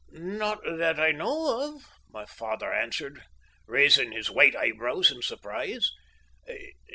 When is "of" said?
1.75-1.83